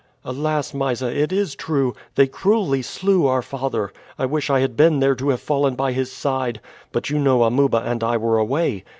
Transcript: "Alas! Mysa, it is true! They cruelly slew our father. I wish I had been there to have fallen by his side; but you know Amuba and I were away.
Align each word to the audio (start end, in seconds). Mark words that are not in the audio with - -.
"Alas! 0.25 0.73
Mysa, 0.73 1.15
it 1.15 1.31
is 1.31 1.53
true! 1.53 1.93
They 2.15 2.25
cruelly 2.25 2.81
slew 2.81 3.27
our 3.27 3.43
father. 3.43 3.93
I 4.17 4.25
wish 4.25 4.49
I 4.49 4.61
had 4.61 4.75
been 4.75 4.99
there 4.99 5.13
to 5.13 5.29
have 5.29 5.41
fallen 5.41 5.75
by 5.75 5.91
his 5.91 6.11
side; 6.11 6.59
but 6.91 7.11
you 7.11 7.19
know 7.19 7.43
Amuba 7.43 7.77
and 7.83 8.03
I 8.03 8.17
were 8.17 8.39
away. 8.39 8.83